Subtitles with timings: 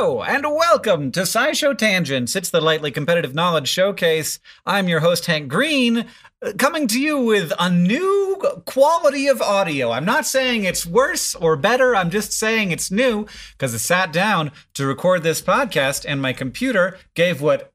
[0.00, 2.36] And welcome to SciShow Tangents.
[2.36, 4.38] It's the lightly competitive knowledge showcase.
[4.64, 6.06] I'm your host Hank Green,
[6.40, 9.90] uh, coming to you with a new quality of audio.
[9.90, 11.96] I'm not saying it's worse or better.
[11.96, 16.32] I'm just saying it's new because I sat down to record this podcast and my
[16.32, 17.72] computer gave what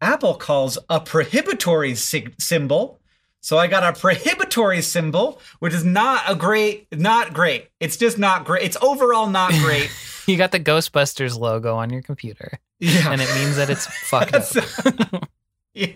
[0.00, 3.00] Apple calls a prohibitory sig- symbol.
[3.40, 7.70] So I got a prohibitory symbol, which is not a great, not great.
[7.80, 8.62] It's just not great.
[8.62, 9.90] It's overall not great.
[10.26, 13.10] You got the Ghostbusters logo on your computer, Yeah.
[13.12, 15.28] and it means that it's fucked up.
[15.74, 15.88] yeah.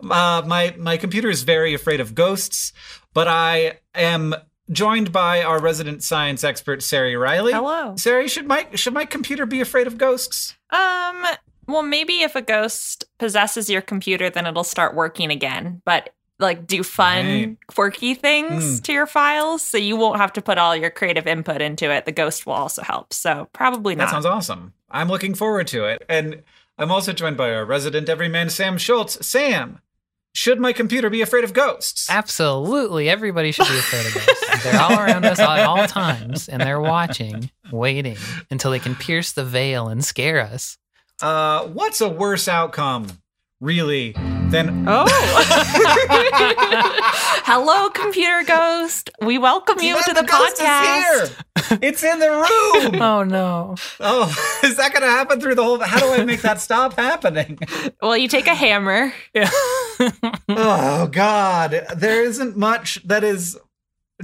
[0.00, 2.72] Uh, my my computer is very afraid of ghosts,
[3.14, 4.34] but I am
[4.70, 7.52] joined by our resident science expert, Ceri Riley.
[7.52, 7.92] Hello.
[7.94, 10.54] Ceri, should my should my computer be afraid of ghosts?
[10.70, 11.24] Um,
[11.66, 15.82] well, maybe if a ghost possesses your computer, then it'll start working again.
[15.84, 17.56] But like, do fun, Right.
[17.66, 18.84] quirky things Mm.
[18.84, 22.04] to your files, so you won't have to put all your creative input into it.
[22.04, 23.12] The ghost will also help.
[23.12, 24.06] So probably not.
[24.06, 24.72] That sounds awesome.
[24.90, 26.04] I'm looking forward to it.
[26.08, 26.42] And
[26.78, 29.26] I'm also joined by our resident everyman, Sam Schultz.
[29.26, 29.80] Sam,
[30.34, 32.10] should my computer be afraid of ghosts?
[32.10, 34.62] Absolutely, everybody should be afraid of ghosts.
[34.64, 38.18] They're all around us at all times, and they're watching, waiting
[38.50, 40.76] until they can pierce the veil and scare us.
[41.22, 43.06] Uh, what's a worse outcome,
[43.60, 44.12] really,
[44.50, 45.06] then Oh.
[47.44, 49.10] Hello, computer ghost.
[49.20, 51.22] We welcome you to the, ghost podcast.
[51.22, 51.28] Is
[51.68, 51.78] here.
[51.82, 53.00] It's in the room.
[53.02, 53.74] Oh no!
[54.00, 54.24] oh,
[54.64, 55.78] is that going to happen through the whole?
[55.80, 57.58] How do I make that stop happening?
[58.00, 59.12] Well, you take a hammer.
[60.48, 63.58] oh God, there isn't much that is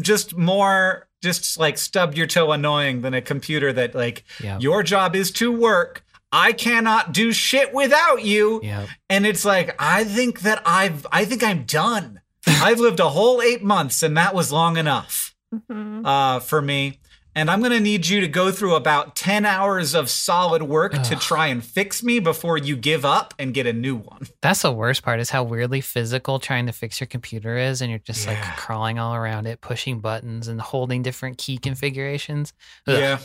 [0.00, 4.62] just more just like stub your toe annoying than a computer that like Yep.
[4.62, 6.04] your job is to work.
[6.32, 8.60] I cannot do shit without you.
[8.62, 8.88] Yep.
[9.10, 12.20] And it's like, I think that I've, I think I'm done.
[12.46, 16.06] I've lived a whole eight months and that was long enough Mhm.
[16.06, 16.98] uh, for me.
[17.34, 20.92] And I'm going to need you to go through about 10 hours of solid work
[21.04, 24.26] to try and fix me before you give up and get a new one.
[24.42, 27.88] That's the worst part is how weirdly physical trying to fix your computer is, and
[27.88, 32.52] you're just like crawling all around it, pushing buttons and holding different key configurations.
[32.86, 33.18] Ugh, Yeah.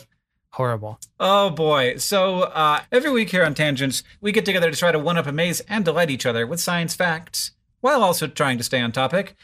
[0.52, 1.00] Horrible.
[1.20, 1.98] Oh boy.
[1.98, 5.28] So uh, every week here on Tangents, we get together to try to one up,
[5.28, 7.52] amaze, and delight each other with science facts
[7.82, 9.36] while also trying to stay on topic.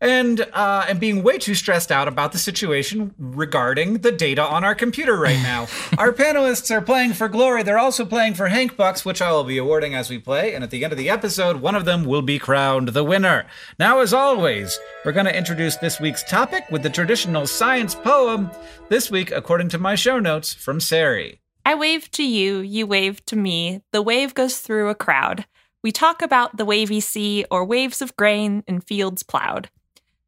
[0.00, 4.64] And uh, and being way too stressed out about the situation regarding the data on
[4.64, 5.62] our computer right now.
[5.98, 7.62] our panelists are playing for glory.
[7.62, 10.54] They're also playing for Hank Bucks, which I will be awarding as we play.
[10.54, 13.46] And at the end of the episode, one of them will be crowned the winner.
[13.78, 18.50] Now, as always, we're going to introduce this week's topic with the traditional science poem.
[18.88, 21.38] This week, according to my show notes, from Ceri.
[21.64, 23.82] I wave to you, you wave to me.
[23.92, 25.44] The wave goes through a crowd.
[25.82, 29.70] We talk about the wavy sea or waves of grain in fields plowed.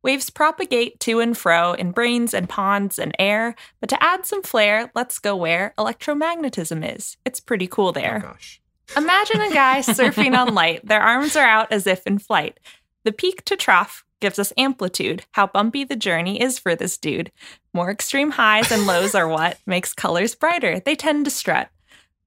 [0.03, 4.43] Waves propagate to and fro in brains and ponds and air, but to add some
[4.43, 7.17] flair, let's go where electromagnetism is.
[7.25, 8.23] It's pretty cool oh there.
[8.25, 8.61] Oh, gosh.
[8.97, 10.87] Imagine a guy surfing on light.
[10.87, 12.59] Their arms are out as if in flight.
[13.05, 15.25] The peak to trough gives us amplitude.
[15.33, 17.31] How bumpy the journey is for this dude.
[17.73, 20.81] More extreme highs and lows are what makes colors brighter.
[20.81, 21.69] They tend to strut.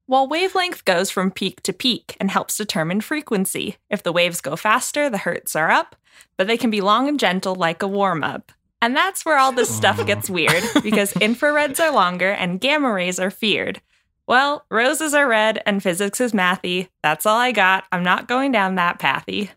[0.08, 3.78] While wavelength goes from peak to peak and helps determine frequency.
[3.90, 5.96] If the waves go faster, the hertz are up,
[6.38, 8.52] but they can be long and gentle like a warm up.
[8.84, 13.20] And that's where all this stuff gets weird because infrareds are longer and gamma rays
[13.20, 13.82] are feared.
[14.28, 16.90] Well, roses are red and physics is mathy.
[17.02, 17.86] That's all I got.
[17.92, 19.50] I'm not going down that pathy.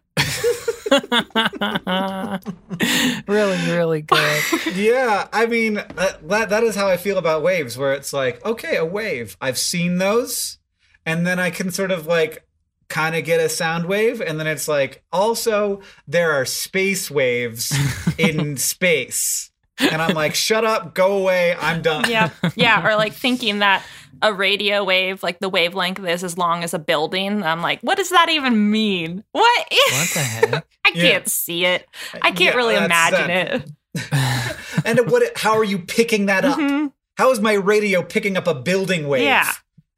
[3.29, 4.43] really, really good.
[4.75, 8.45] yeah, I mean that, that that is how I feel about waves, where it's like,
[8.45, 9.37] okay, a wave.
[9.41, 10.59] I've seen those,
[11.07, 12.45] and then I can sort of like
[12.89, 17.73] kind of get a sound wave, and then it's like, also there are space waves
[18.17, 22.11] in space, and I'm like, shut up, go away, I'm done.
[22.11, 22.31] Yeah.
[22.57, 22.87] Yeah.
[22.87, 23.85] Or like thinking that
[24.23, 27.43] a radio wave, like the wavelength is as long as a building.
[27.43, 29.25] I'm like, what does that even mean?
[29.33, 29.67] What?
[29.71, 30.67] What the heck?
[30.85, 31.03] I Yeah.
[31.11, 31.87] can't see it.
[32.23, 33.65] I can't Yeah, really imagine that.
[33.95, 34.57] it.
[34.85, 35.23] and what?
[35.37, 36.59] How are you picking that up?
[36.59, 36.93] Mhm.
[37.17, 39.23] How is my radio picking up a building wave?
[39.25, 39.51] Yeah.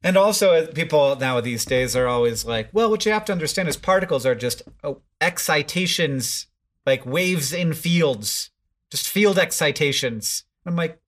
[0.03, 3.31] And also, uh, people now these days are always like, well, what you have to
[3.31, 6.47] understand is particles are just oh, excitations,
[6.85, 8.49] like waves in fields,
[8.89, 10.43] just field excitations.
[10.65, 10.99] I'm like,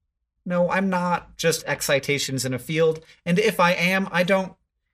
[0.45, 2.99] no, I'm not just excitations in a field.
[3.25, 4.53] And if I am, I don't,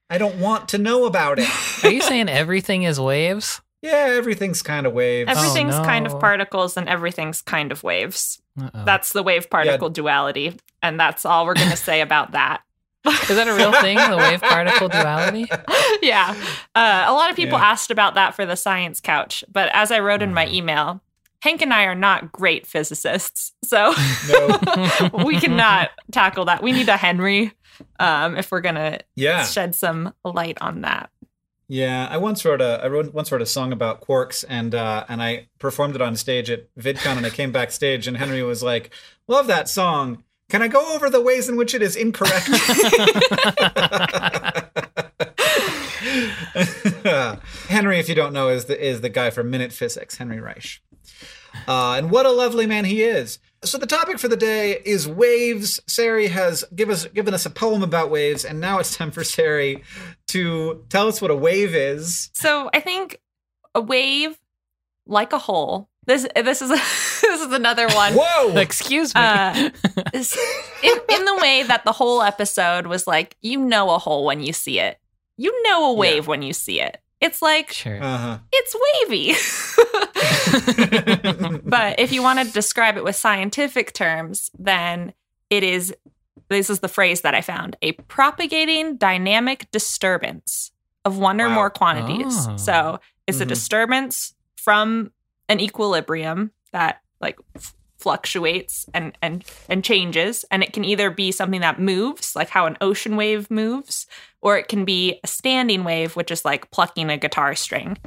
[0.09, 1.49] I don't want to know about it.
[1.83, 3.61] Are you saying everything is waves?
[3.81, 5.29] yeah, everything's kind of waves.
[5.31, 6.13] Everything's kind no.
[6.13, 8.41] of particles and everything's kind of waves.
[8.61, 8.83] Uh-oh.
[8.83, 10.57] That's the wave particle duality.
[10.83, 12.61] And that's all we're going to say about that.
[13.05, 13.95] Is that a real thing?
[13.95, 15.47] The wave particle duality?
[16.01, 16.35] yeah.
[16.75, 17.71] Uh, a lot of people Yeah.
[17.71, 19.45] asked about that for the science couch.
[19.49, 21.01] But as I wrote in my email,
[21.41, 23.53] Hank and I are not great physicists.
[23.63, 23.93] So
[24.27, 25.09] No.
[25.25, 26.61] we cannot tackle that.
[26.61, 27.53] We need a Henry
[27.99, 29.45] um, if we're going to Yeah.
[29.45, 31.09] shed some light on that.
[31.71, 35.05] Yeah, I once wrote a I wrote, once wrote a song about quarks and uh,
[35.07, 38.63] and I performed it on stage at VidCon and I came backstage and Henry was
[38.63, 38.89] like,
[39.27, 40.23] "Love that song.
[40.49, 42.49] Can I go over the ways in which it is incorrect?"
[47.67, 50.81] Henry, if you don't know, is the is the guy from MinutePhysics, Henry Reich.
[51.67, 53.39] Uh, and what a lovely man he is.
[53.63, 55.79] So the topic for the day is waves.
[55.87, 59.21] Ceri has give us given us a poem about waves, and now it's time for
[59.21, 59.83] Ceri
[60.27, 62.29] to tell us what a wave is.
[62.33, 63.19] So I think
[63.75, 64.37] a wave,
[65.05, 65.89] like a hole.
[66.05, 66.69] This this is
[67.21, 68.13] this is another one.
[68.15, 68.57] Whoa!
[68.57, 69.21] Excuse me.
[69.21, 69.53] Uh,
[70.13, 74.41] in, in the way that the whole episode was like, you know a hole when
[74.41, 74.98] you see it.
[75.41, 76.97] You know a wave when you see it.
[77.21, 78.01] It's like sure.
[78.03, 78.39] uh-huh.
[78.51, 78.75] it's
[79.09, 79.35] wavy.
[81.63, 85.13] but if you want to describe it with scientific terms, then
[85.49, 85.93] it is
[86.49, 90.71] this is the phrase that I found a propagating dynamic disturbance
[91.05, 91.55] of one or Wow.
[91.55, 92.47] more quantities.
[92.47, 92.57] Oh.
[92.57, 93.49] So it's a Mhm.
[93.49, 95.11] disturbance from
[95.47, 101.31] an equilibrium that like f- fluctuates and and and changes and it can either be
[101.31, 104.07] something that moves like how an ocean wave moves
[104.41, 107.97] or it can be a standing wave which is like plucking a guitar string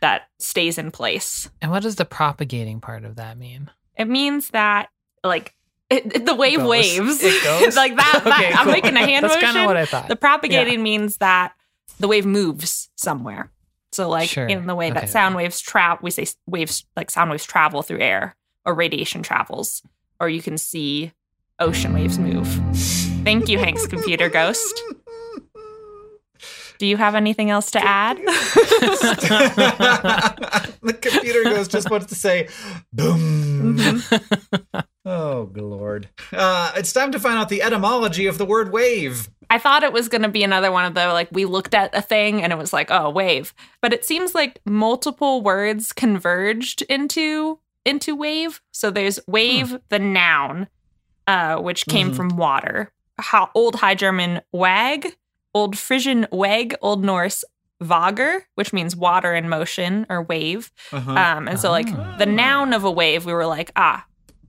[0.00, 3.70] that stays in place and what does the propagating part of that mean?
[3.96, 4.88] it means that
[5.24, 5.54] like
[5.90, 6.68] it, it- the wave Goes.
[6.68, 7.76] waves It goes?
[7.76, 8.72] like that, that- Okay, i'm cool.
[8.72, 10.08] making a hand That's motion kind of what I thought.
[10.08, 11.52] the propagating means that
[11.98, 13.50] the wave moves somewhere.
[13.92, 14.46] So, like Sure.
[14.46, 15.06] in the way that Okay.
[15.06, 19.82] sound waves travel, we say waves like sound waves travel through air, or radiation travels,
[20.20, 21.12] or you can see
[21.58, 22.46] ocean waves move.
[23.24, 24.80] Thank you, Hank's computer ghost.
[26.80, 28.16] Do you have anything else to add?
[30.82, 32.48] the computer goes just wants to say
[32.90, 33.76] boom.
[33.76, 34.84] Mhm.
[35.04, 36.08] Oh, lord.
[36.32, 39.28] Uh, it's time to find out the etymology of the word wave.
[39.50, 41.94] I thought it was going to be another one of the like we looked at
[41.94, 46.80] a thing and it was like oh wave, but it seems like multiple words converged
[46.88, 48.62] into into wave.
[48.72, 50.66] So there's wave, the noun,
[51.26, 52.16] uh, which came Mhm.
[52.16, 52.90] from water.
[53.18, 55.14] How, old High German wag,
[55.54, 57.44] Old Frisian weg, Old Norse
[57.82, 60.70] Vagar, which means water in motion or wave.
[60.92, 61.10] Uh-huh.
[61.12, 62.16] Um, and so, like, Ah.
[62.18, 64.04] the noun of a wave, we were like, ah,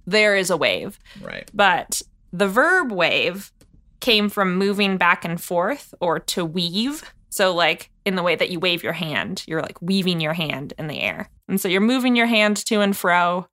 [0.05, 1.00] there is a wave.
[1.22, 1.50] right.
[1.53, 2.01] But
[2.34, 3.51] the verb wave
[4.00, 7.03] came from moving back and forth or to weave.
[7.29, 10.74] So, like, in the way that you wave your hand, you're like weaving your hand
[10.77, 11.29] in the air.
[11.48, 13.48] And so you're moving your hand to and fro.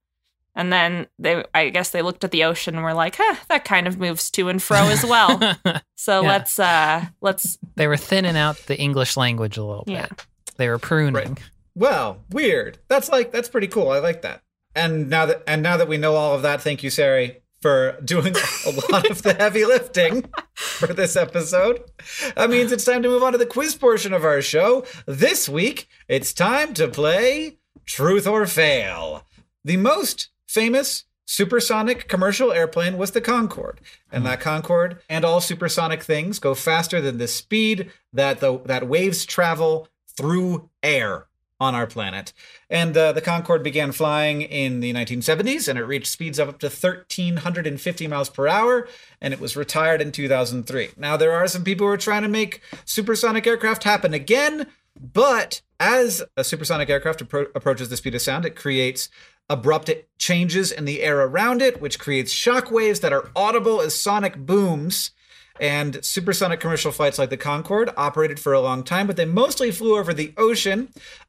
[0.59, 3.65] And then they, I guess they looked at the ocean and were like, huh, that
[3.65, 5.41] kind of moves to and fro as well.
[5.95, 6.29] So Yeah.
[6.29, 9.93] let's, uh, let's, they were thinning out the English language a little bit.
[9.95, 10.07] Yeah.
[10.57, 11.15] They were pruning.
[11.15, 11.39] Right.
[11.75, 12.79] Well, weird.
[12.89, 13.91] That's like that's pretty cool.
[13.91, 14.43] I like that.
[14.75, 17.97] And now that and now that we know all of that, thank you, Ceri, for
[18.05, 18.35] doing
[18.67, 20.25] a lot of the heavy lifting
[20.55, 21.85] for this episode.
[22.35, 24.85] That means it's time to move on to the quiz portion of our show.
[25.07, 29.25] This week, it's time to play Truth or Fail.
[29.65, 33.81] The most famous supersonic commercial airplane was the Concorde.
[34.11, 38.89] And that Concorde and all supersonic things go faster than the speed that the that
[38.89, 41.27] waves travel through air
[41.61, 42.33] on our planet.
[42.71, 46.61] And uh, the Concorde began flying in the 1970s and it reached speeds of up
[46.61, 48.89] to 1,350 miles per hour
[49.21, 50.91] and it was retired in 2003.
[50.97, 55.63] Now, there are some people who are trying to make supersonic aircraft happen again, but
[55.81, 59.09] as a supersonic aircraft appro- approaches the speed of sound, it creates
[59.49, 63.95] abrupt changes in the air around it, which creates shock waves that are audible as
[63.95, 65.11] sonic booms.
[65.61, 69.71] And supersonic commercial flights like the Concorde operated for a long time, but they mostly
[69.71, 70.89] flew over the ocean.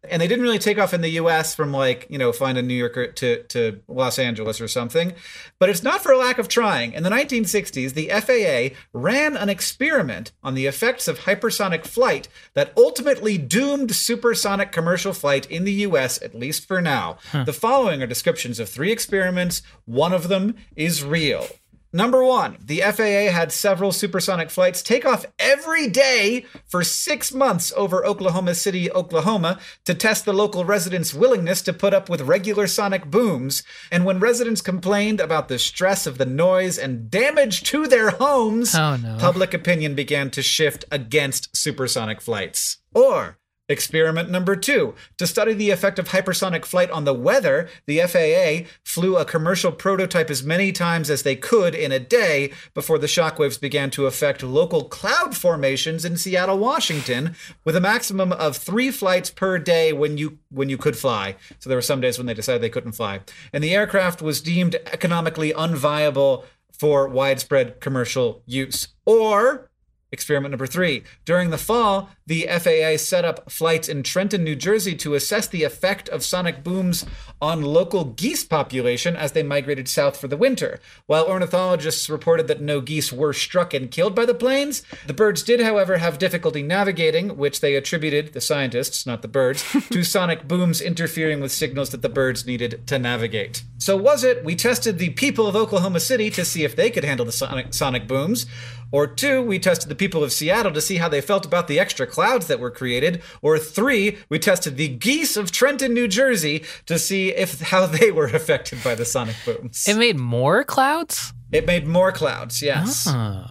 [0.10, 2.62] And they didn't really take off in the US from like, you know, flying to
[2.62, 5.14] New York or to, to Los Angeles or something.
[5.60, 6.94] But it's not for a lack of trying.
[6.94, 12.74] In the 1960s, the FAA ran an experiment on the effects of hypersonic flight that
[12.78, 17.18] ultimately doomed supersonic commercial flight in the US, at least for now.
[17.46, 19.62] The following are descriptions of three experiments.
[19.86, 21.48] One of them is real.
[21.92, 27.74] Number one, the FAA had several supersonic flights take off every day for six months
[27.76, 32.68] over Oklahoma City, Oklahoma, to test the local residents' willingness to put up with regular
[32.68, 33.64] sonic booms.
[33.92, 38.76] And when residents complained about the stress of the noise and damage to their homes,
[38.76, 39.18] Oh, no.
[39.18, 42.78] public opinion began to shift against supersonic flights.
[42.94, 43.39] Or,
[43.70, 44.96] Experiment number two.
[45.18, 49.72] To study the effect of hypersonic flight on the weather, the FAA flew a commercial
[49.72, 54.08] prototype as many times as they could in a day before the shockwaves began to
[54.08, 59.94] affect local cloud formations in Seattle, Washington, with a maximum of three flights per day
[59.94, 61.36] when you when you could fly.
[61.60, 63.20] So there were some days when they decided they couldn't fly.
[63.54, 68.88] And the aircraft was deemed economically unviable for widespread commercial use.
[69.06, 69.69] Or
[70.12, 71.04] Experiment number three.
[71.24, 75.64] During the fall, the FAA set up flights in Trenton, New Jersey to assess the
[75.64, 77.06] effect of sonic booms
[77.42, 80.80] on local geese population as they migrated south for the winter.
[81.06, 85.44] While ornithologists reported that no geese were struck and killed by the planes, the birds
[85.44, 90.48] did, however, have difficulty navigating, which they attributed, the scientists, not the birds, to sonic
[90.48, 93.64] booms interfering with signals that the birds needed to navigate.
[93.78, 97.04] So, was it we tested the people of Oklahoma City to see if they could
[97.04, 98.46] handle the sonic, sonic booms?
[98.92, 101.80] Or two, we tested the people of Seattle to see how they felt about the
[101.80, 103.22] extra clouds that were created.
[103.42, 108.12] Or three, we tested the geese of Trenton, New Jersey to see if how they
[108.12, 109.88] were affected by the sonic booms.
[109.88, 111.34] It made more clouds?
[111.52, 113.06] It made more clouds, yes.
[113.08, 113.46] Oh.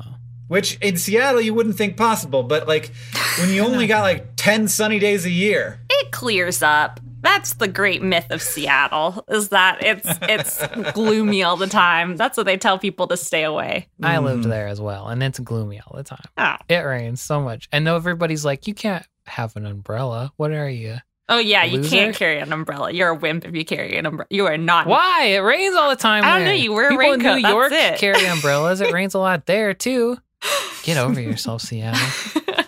[0.48, 2.90] Which in Seattle you wouldn't think possible, but like
[3.38, 5.80] when you only got like 10 sunny days a year.
[5.90, 7.00] it clears up.
[7.20, 12.16] That's the great myth of Seattle is that it's it's gloomy all the time.
[12.16, 13.88] That's what they tell people to stay away.
[14.02, 14.50] I lived mm-hmm.
[14.50, 16.24] there as well, and it's gloomy all the time.
[16.36, 16.56] Oh.
[16.68, 17.68] It rains so much.
[17.72, 20.32] And though everybody's like, you can't have an umbrella.
[20.36, 20.96] What are you?
[21.28, 21.90] Oh yeah, you Loser?
[21.90, 22.90] can't carry an umbrella.
[22.90, 24.28] You're a wimp if you carry an umbrella.
[24.30, 24.86] You are not.
[24.86, 25.24] Why?
[25.24, 26.24] It rains all the time.
[26.24, 26.54] I don't know, there.
[26.54, 27.98] you wear a People raincoat, in New York it.
[27.98, 28.80] carry umbrellas.
[28.80, 30.16] It rains a lot there too.
[30.84, 32.00] Get over yourself, Seattle.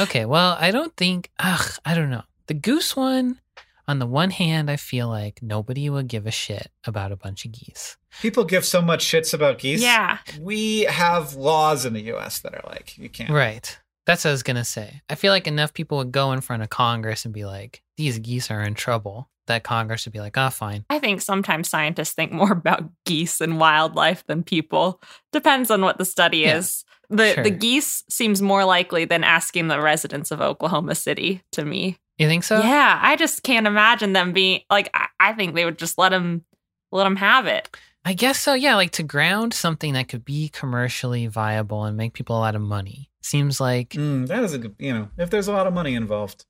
[0.00, 1.30] Okay, well, I don't think.
[1.38, 2.24] Ugh, I don't know.
[2.48, 3.38] The goose one.
[3.86, 7.44] On the one hand, I feel like nobody would give a shit about a bunch
[7.44, 7.96] of geese.
[8.22, 9.82] People give so much shits about geese.
[9.82, 10.18] Yeah.
[10.40, 13.30] We have laws in the US that are like, you can't.
[13.30, 13.78] Right.
[14.06, 15.00] That's what I was gonna say.
[15.08, 18.18] I feel like enough people would go in front of Congress and be like, "These
[18.18, 22.12] geese are in trouble." That Congress would be like, "Oh, fine." I think sometimes scientists
[22.12, 25.00] think more about geese and wildlife than people.
[25.32, 26.84] Depends on what the study Yeah, is.
[27.08, 27.44] The sure.
[27.44, 31.96] the geese seems more likely than asking the residents of Oklahoma City to me.
[32.18, 32.60] You think so?
[32.60, 34.88] yeah, I just can't imagine them being like.
[34.94, 36.44] I, I think they would just let them
[36.92, 37.76] let them have it.
[38.04, 38.54] I guess so.
[38.54, 42.54] Yeah, like to ground something that could be commercially viable and make people a lot
[42.54, 45.66] of money seems like Mm, that is a good, you know, if there's a lot
[45.66, 46.44] of money involved,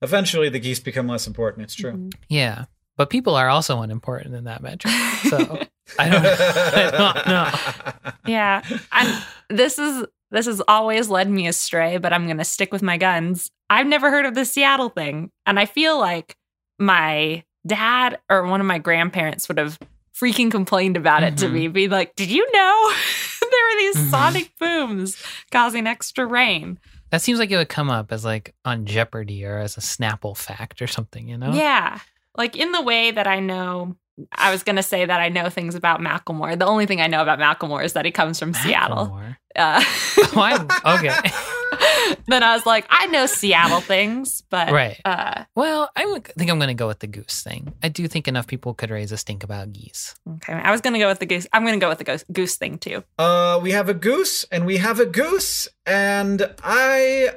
[0.00, 1.64] eventually the geese become less important.
[1.64, 1.92] It's true.
[1.92, 2.14] Mhm.
[2.28, 2.64] yeah.
[2.96, 4.92] But people are also unimportant in that metric.
[5.28, 5.36] So
[5.98, 8.12] I don't, I don't know.
[8.26, 9.22] Yeah, and
[9.56, 12.96] this is this has always led me astray, but I'm going to stick with my
[12.96, 13.50] guns.
[13.70, 15.30] I've never heard of the Seattle thing.
[15.46, 16.36] And I feel like
[16.78, 19.78] my dad or one of my grandparents would have
[20.14, 21.52] freaking complained about it to Mhm.
[21.52, 22.92] me, be like, Did you know
[23.40, 24.10] there were these Mhm.
[24.10, 25.16] sonic booms
[25.52, 26.78] causing extra rain?
[27.10, 30.36] That seems like it would come up as like on Jeopardy or as a Snapple
[30.36, 31.52] fact or something, you know?
[31.52, 32.00] Yeah.
[32.36, 33.96] Like in the way that I know,
[34.32, 36.58] I was going to say that I know things about Macklemore.
[36.58, 39.06] The only thing I know about Macklemore is that he comes from Seattle.
[39.08, 39.36] Macklemore.
[39.56, 39.84] Uh,
[40.34, 40.54] Why?
[40.98, 42.14] Okay.
[42.28, 45.00] then I was like, I know Seattle things, but Right.
[45.04, 46.04] uh, Well, I
[46.36, 47.72] think I'm going to go with the goose thing.
[47.82, 50.14] I do think enough people could raise a stink about geese.
[50.36, 50.52] okay.
[50.54, 51.46] I was gonna go with the goose.
[51.52, 53.02] I'm gonna go with the goose, goose thing too.
[53.18, 57.30] Uh, we have a goose, and we have a goose, and I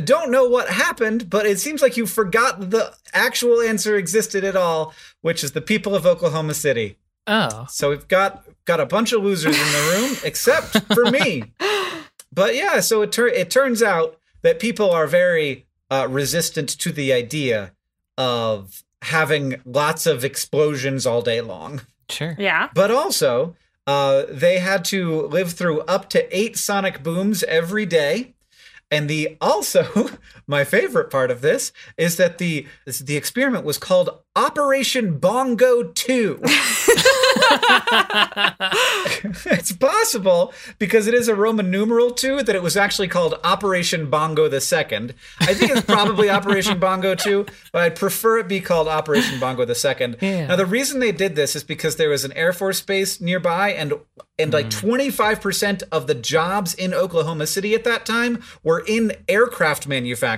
[0.00, 4.56] don't know what happened, but it seems like you forgot the actual answer existed at
[4.56, 6.96] all, which is the people of Oklahoma City.
[7.26, 7.66] Oh.
[7.68, 11.52] So we've got got a bunch of losers in the room, except for me.
[12.32, 16.90] But yeah, so it tur- it turns out that people are very uh, resistant to
[16.90, 17.72] the idea
[18.16, 21.82] of having lots of explosions all day long.
[22.08, 22.34] Sure.
[22.38, 22.68] Yeah.
[22.74, 23.56] But also,
[23.86, 28.34] uh, they had to live through up to eight sonic booms every day.
[28.92, 30.10] And the also
[30.46, 35.82] my favorite part of this is that the this- the experiment was called Operation Bongo
[35.82, 36.40] 2.
[39.44, 44.08] it's possible because it is a Roman numeral 2 that it was actually called Operation
[44.08, 45.12] Bongo the Second.
[45.40, 49.66] I think it's probably Operation Bongo 2, but I'd prefer it be called Operation Bongo
[49.66, 50.16] the Second.
[50.22, 50.46] Yeah.
[50.46, 53.72] Now the reason they did this is because there was an Air Force base nearby
[53.72, 53.92] and
[54.38, 54.90] and like hmm.
[54.90, 60.31] 25% of the jobs in Oklahoma City at that time were in aircraft manufacturing.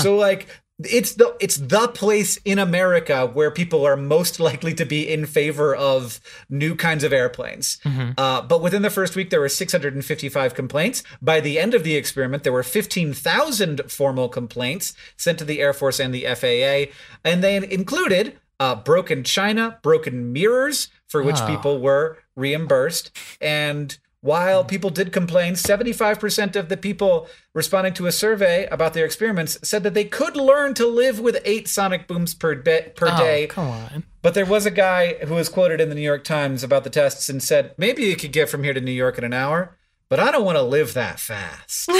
[0.00, 0.48] So like
[0.84, 5.26] it's the it's the place in America where people are most likely to be in
[5.26, 7.78] favor of new kinds of airplanes.
[8.18, 11.04] Uh, but within the first week, there were 655 complaints.
[11.20, 15.72] By the end of the experiment, there were 15,000 formal complaints sent to the Air
[15.72, 16.92] Force and the FAA,
[17.24, 21.46] and they included uh, broken china, broken mirrors, for which Ah.
[21.46, 23.10] people were reimbursed,
[23.40, 29.04] and while people did complain, 75% of the people responding to a survey about their
[29.04, 33.08] experiments said that they could learn to live with eight sonic booms per, be- per
[33.12, 33.46] Oh, day.
[33.48, 34.04] come on.
[34.22, 36.90] But there was a guy who was quoted in the New York Times about the
[36.90, 39.76] tests and said, maybe you could get from here to New York in an hour,
[40.08, 41.90] but I don't want to live that fast.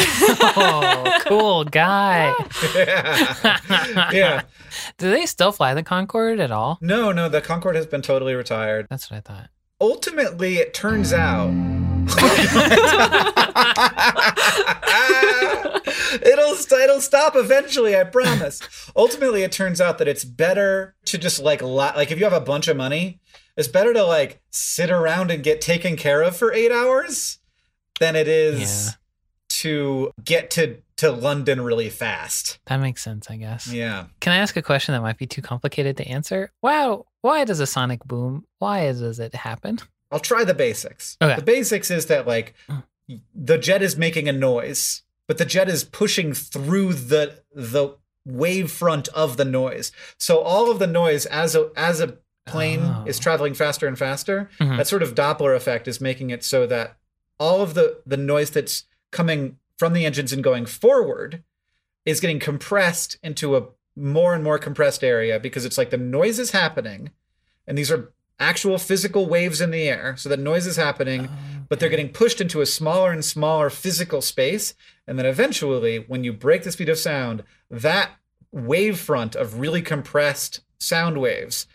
[0.54, 2.32] Oh, cool guy.
[2.76, 3.58] yeah.
[4.12, 4.42] yeah.
[4.98, 6.78] Do they still fly the Concorde at all?
[6.80, 8.86] No, no, the Concorde has been totally retired.
[8.90, 9.48] That's what I thought.
[9.80, 11.50] Ultimately, it turns out.
[16.22, 18.60] it'll it'll stop eventually, I promise.
[18.96, 22.40] Ultimately, it turns out that it's better to just like like if you have a
[22.40, 23.20] bunch of money,
[23.56, 27.38] it's better to like sit around and get taken care of for 8 hours
[28.00, 28.90] than it is Yeah.
[29.60, 32.58] to get to to London really fast.
[32.66, 33.72] That makes sense, I guess.
[33.72, 34.06] Yeah.
[34.20, 36.52] Can I ask a question that might be too complicated to answer?
[36.62, 38.44] Wow, why does a sonic boom?
[38.58, 39.78] Why does it happen?
[40.12, 41.16] I'll try the basics.
[41.22, 41.36] Okay.
[41.36, 42.54] The basics is that like
[43.34, 48.70] the jet is making a noise, but the jet is pushing through the the wave
[48.70, 49.90] front of the noise.
[50.18, 53.04] So all of the noise as a as a plane Oh.
[53.06, 54.76] is traveling faster and faster, Mhm.
[54.76, 56.96] that sort of Doppler effect is making it so that
[57.38, 61.42] all of the the noise that's coming from the engines and going forward
[62.04, 66.38] is getting compressed into a more and more compressed area because it's like the noise
[66.38, 67.10] is happening
[67.66, 71.28] and these are actual physical waves in the air so that noise is happening
[71.68, 74.74] but they're getting pushed into a smaller and smaller physical space
[75.06, 78.10] and then eventually when you break the speed of sound that
[78.50, 81.66] wave front of really compressed sound waves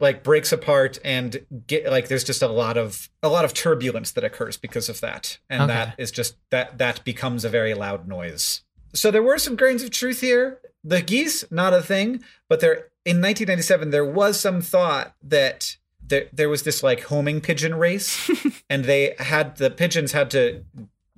[0.00, 4.10] like breaks apart and get like there's just a lot of a lot of turbulence
[4.12, 5.72] that occurs because of that and Okay.
[5.74, 8.62] that is just that that becomes a very loud noise
[8.94, 12.88] so there were some grains of truth here the geese not a thing but there
[13.04, 15.76] in 1997 there was some thought that
[16.10, 18.30] there, there was this like homing pigeon race
[18.70, 20.64] and they had the pigeons had to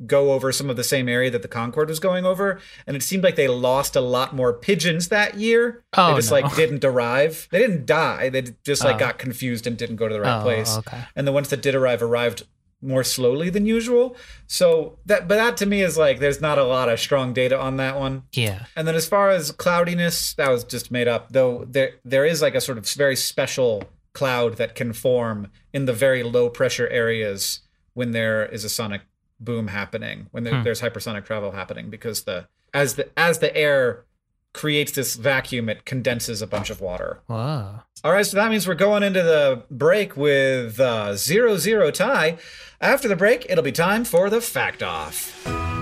[0.06, 3.02] go over some of the same area that the Concorde was going over, and it
[3.04, 5.84] seemed like they lost a lot more pigeons that year.
[5.96, 6.40] Oh, they just no.
[6.40, 7.46] like didn't arrive.
[7.52, 8.28] They didn't die.
[8.28, 8.98] They just like Oh.
[8.98, 10.76] got confused and didn't go to the right Oh, place.
[10.78, 11.04] okay.
[11.14, 12.42] And the ones that did arrive arrived
[12.84, 14.16] more slowly than usual.
[14.48, 17.56] So that, but that to me is like there's not a lot of strong data
[17.56, 18.24] on that one.
[18.32, 18.64] Yeah.
[18.74, 21.30] And then as far as cloudiness, that was just made up.
[21.30, 25.86] Though there there is like a sort of very special cloud that can form in
[25.86, 27.60] the very low pressure areas
[27.94, 29.02] when there is a sonic
[29.40, 30.62] boom happening, when there, Hmm.
[30.64, 34.04] there's hypersonic travel happening, because the as the as the air
[34.54, 37.20] creates this vacuum, it condenses a bunch of water.
[37.26, 37.80] Whoa.
[38.04, 42.36] All right, so that means we're going into the break with uh, zero zero tie.
[42.80, 45.81] After the break, it'll be time for the fact off.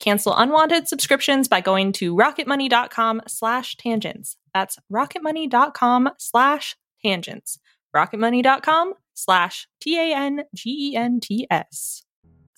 [0.00, 4.36] Cancel unwanted subscriptions by going to rocketmoney.com slash tangents.
[4.54, 7.58] That's rocketmoney.com slash tangents.
[7.94, 10.44] rocketmoney.com slash T-A-N-G-E-N-T-S.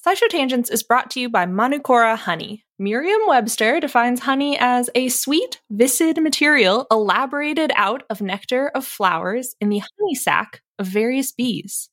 [0.07, 2.65] SciShow Tangents is brought to you by Manukora Honey.
[2.79, 9.69] Merriam-Webster defines honey as a sweet, viscid material elaborated out of nectar of flowers in
[9.69, 11.91] the honey sac of various bees.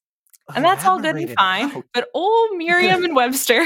[0.56, 1.72] And that's all good and fine.
[1.72, 1.84] out.
[1.94, 3.66] But old Merriam and Webster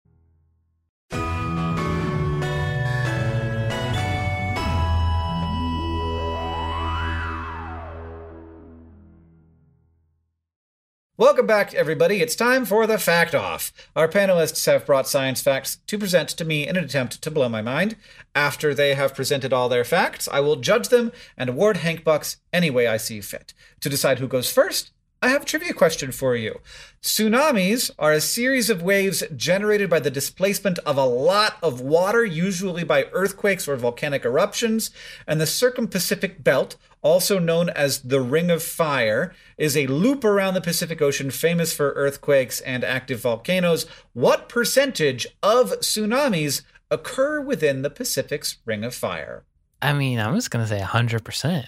[11.21, 12.19] Welcome back, everybody.
[12.19, 13.71] It's time for the Fact Off.
[13.95, 17.47] Our panelists have brought science facts to present to me in an attempt to blow
[17.47, 17.95] my mind.
[18.33, 22.37] After they have presented all their facts, I will judge them and award Hank Bucks
[22.51, 23.53] any way I see fit.
[23.81, 24.89] To decide who goes first,
[25.21, 26.59] I have a trivia question for you.
[27.03, 32.25] Tsunamis are a series of waves generated by the displacement of a lot of water,
[32.25, 34.89] usually by earthquakes or volcanic eruptions,
[35.27, 40.53] and the circum-Pacific belt, also known as the Ring of Fire, is a loop around
[40.53, 43.85] the Pacific Ocean famous for earthquakes and active volcanoes.
[44.13, 49.43] What percentage of tsunamis occur within the Pacific's Ring of Fire?
[49.81, 51.23] I mean, I'm just gonna say 100.
[51.23, 51.65] percent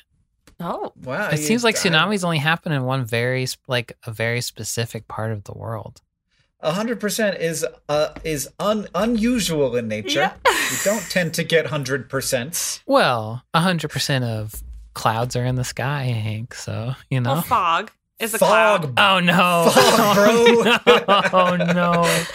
[0.59, 1.29] Oh, Wow.
[1.29, 5.43] It seems like tsunamis only happen in one very like a very specific part of
[5.45, 6.01] the world.
[6.59, 10.31] A hundred percent is uh is un, unusual in nature.
[10.45, 12.81] We don't tend to get hundred percent.
[12.85, 14.63] Well, 100 percent of
[14.93, 16.53] clouds are in the sky, Hank.
[16.53, 17.33] So you know.
[17.33, 18.81] Well, fog is a Fog.
[18.95, 18.99] cloud.
[18.99, 19.69] Oh no!
[19.71, 20.15] Fog,
[20.85, 21.39] bro.
[21.41, 21.91] Oh no!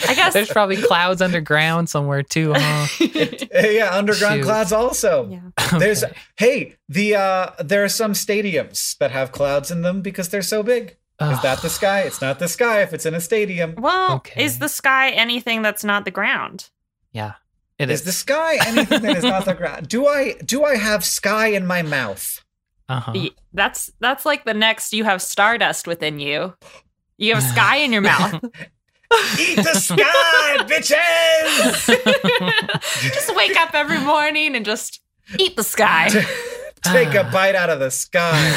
[0.08, 2.86] I guess There's probably clouds underground somewhere too, huh?
[3.54, 4.44] yeah, underground Shoot.
[4.44, 5.28] clouds also.
[5.30, 5.78] yeah.
[5.78, 6.14] There's Okay.
[6.36, 10.62] hey the uh there are some stadiums that have clouds in them because they're so
[10.62, 10.96] big.
[11.20, 12.02] Is that the sky?
[12.02, 13.74] It's not the sky if it's in a stadium.
[13.76, 14.44] Well, Okay.
[14.44, 16.70] is the sky anything that's not the ground?
[17.12, 17.32] Yeah,
[17.76, 18.06] it Is is.
[18.06, 19.88] the sky anything that is not the ground?
[19.88, 22.44] Do I do I have sky in my mouth?
[22.88, 23.28] Uh huh.
[23.52, 26.54] That's that's like the next you have stardust within you.
[27.18, 28.34] You have sky in your mouth.
[29.40, 31.88] Eat the sky, bitches!
[33.14, 35.00] just wake up every morning and just
[35.38, 36.08] eat the sky.
[36.84, 38.54] Take a bite out of the sky.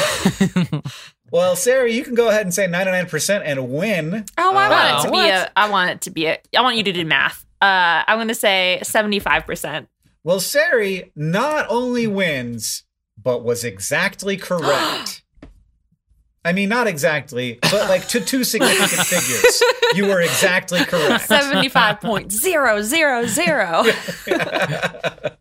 [1.30, 4.24] Well, Sarah, you can go ahead and say 99% and win.
[4.36, 5.30] Oh, I Uh, want it to be what?
[5.30, 5.58] a.
[5.58, 6.38] I want it to be a.
[6.56, 7.44] I want you to do math.
[7.62, 9.88] Uh, I'm going to say 75 percent.
[10.24, 12.84] Well, Ceri not only wins,
[13.22, 15.22] but was exactly correct.
[16.44, 19.62] I mean, not exactly, but like to two significant figures.
[19.94, 21.26] You were exactly correct.
[21.26, 23.84] Seventy-five point zero zero zero.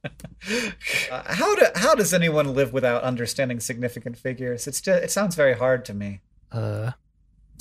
[1.12, 4.66] Uh, how do how does anyone live without understanding significant figures?
[4.66, 6.22] It's just, it sounds very hard to me.
[6.52, 6.92] uh,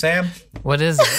[0.00, 0.28] Sam,
[0.62, 1.06] what is it?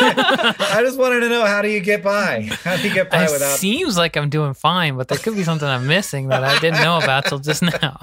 [0.00, 2.48] I just wanted to know how do you get by?
[2.64, 3.58] How do you get by without It without?
[3.58, 6.82] seems like I'm doing fine, but there could be something I'm missing that I didn't
[6.82, 7.98] know about till just now.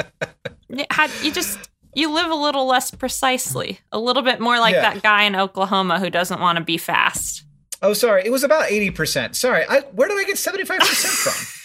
[0.70, 1.60] You just
[1.94, 4.94] you live a little less precisely, a little bit more like Yeah.
[4.94, 7.44] that guy in Oklahoma who doesn't want to be fast.
[7.82, 9.36] Oh, sorry, it was about eighty percent.
[9.36, 11.54] Sorry, I, where did I get seventy five percent from?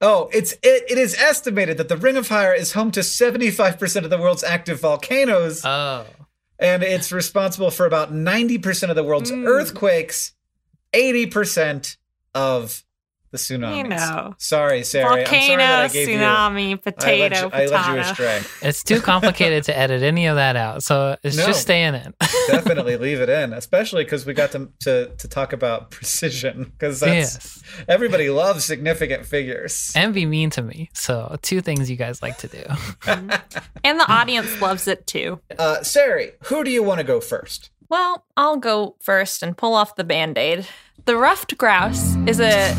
[0.00, 4.04] Oh, it's it, it is estimated that the Ring of Fire is home to 75%
[4.04, 6.04] of the world's active volcanoes, Oh,
[6.58, 9.46] and it's responsible for about 90% of the world's Mm.
[9.46, 10.32] earthquakes,
[10.92, 11.96] 80%
[12.34, 12.83] of
[13.34, 13.76] the tsunamis.
[13.76, 14.34] You know.
[14.38, 15.06] Sorry, Sarah.
[15.06, 16.74] I'm sorry Volcano, that I gave tsunami, you.
[16.74, 18.10] I potato, led you, I led you potato.
[18.10, 18.42] astray.
[18.62, 21.46] it's too complicated to edit any of that out, so it's No.
[21.46, 22.14] just staying in.
[22.48, 27.00] Definitely leave it in, especially because we got to, to to talk about precision because
[27.00, 29.92] that's yes, everybody loves significant figures.
[29.96, 30.90] and be mean to me.
[30.94, 32.64] So two things you guys like to do.
[33.86, 35.40] And the audience loves it too.
[35.58, 37.70] Uh, Ceri, who do you want to go first?
[37.90, 40.66] Well, I'll go first and pull off the band aid.
[41.06, 42.74] The ruffed grouse is a.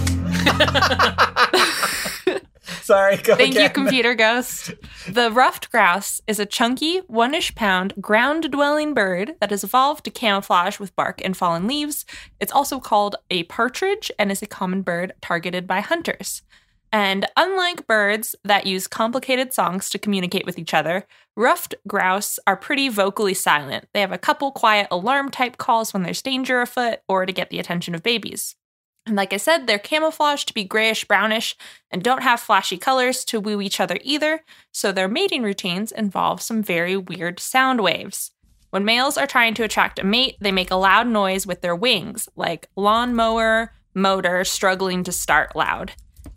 [2.81, 4.73] Sorry, go Thank you, computer ghost.
[5.07, 10.05] The ruffed grouse is a chunky, one ish pound, ground dwelling bird that has evolved
[10.05, 12.03] to camouflage with bark and fallen leaves.
[12.39, 16.41] It's also called a partridge and is a common bird targeted by hunters.
[16.95, 21.05] And unlike birds that use complicated songs to communicate with each other,
[21.35, 23.89] ruffed grouse are pretty vocally silent.
[23.93, 27.49] They have a couple quiet alarm type calls when there's danger afoot or to get
[27.49, 28.55] the attention of babies.
[29.05, 31.57] And like I said, they're camouflaged to be grayish brownish
[31.91, 36.41] and don't have flashy colors to woo each other either, so their mating routines involve
[36.41, 38.31] some very weird sound waves.
[38.69, 41.75] When males are trying to attract a mate, they make a loud noise with their
[41.75, 45.91] wings, like lawnmower motor struggling to start loud.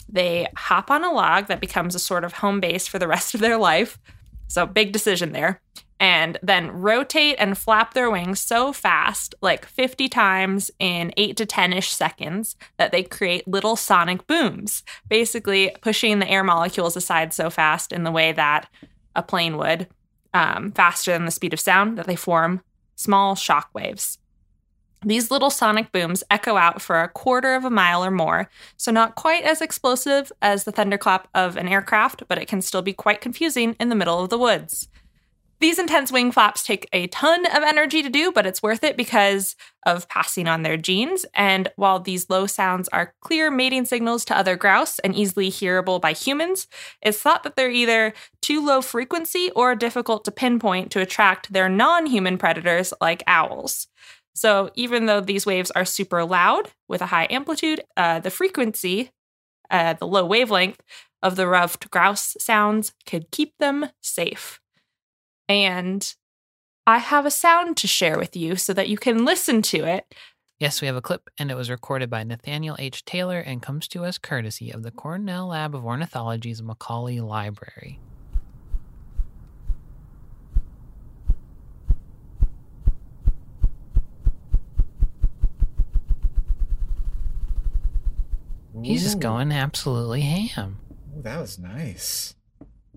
[0.08, 3.34] They hop on a log that becomes a sort of home base for the rest
[3.34, 3.98] of their life.
[4.46, 5.60] So, big decision there.
[6.00, 11.46] And then rotate and flap their wings so fast, like 50 times in 8 to
[11.46, 17.32] 10 ish seconds, that they create little sonic booms, basically pushing the air molecules aside
[17.32, 18.68] so fast in the way that
[19.16, 19.88] a plane would,
[20.32, 22.62] um, faster than the speed of sound, that they form
[22.94, 24.18] small shock waves.
[25.04, 28.90] These little sonic booms echo out for a quarter of a mile or more, so
[28.90, 32.92] not quite as explosive as the thunderclap of an aircraft, but it can still be
[32.92, 34.88] quite confusing in the middle of the woods.
[35.60, 38.96] These intense wing flaps take a ton of energy to do, but it's worth it
[38.96, 41.26] because of passing on their genes.
[41.34, 46.00] And while these low sounds are clear mating signals to other grouse and easily hearable
[46.00, 46.68] by humans,
[47.02, 51.68] it's thought that they're either too low frequency or difficult to pinpoint to attract their
[51.68, 53.88] non human predators like owls.
[54.38, 59.10] So even though these waves are super loud with a high amplitude, uh, the frequency,
[59.70, 60.80] uh, the low wavelength
[61.22, 64.60] of the ruffed grouse sounds could keep them safe.
[65.48, 66.14] And
[66.86, 70.14] I have a sound to share with you so that you can listen to it.
[70.58, 73.04] Yes, we have a clip, and it was recorded by Nathaniel H.
[73.04, 78.00] Taylor and comes to us courtesy of the Cornell Lab of Ornithology's Macaulay Library.
[88.84, 90.78] He's just going absolutely ham.
[91.16, 92.34] Ooh, that was nice.